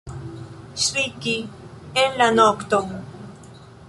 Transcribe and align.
Ŝriki 0.85 1.35
en 2.05 2.17
la 2.23 2.31
nokton! 2.41 2.91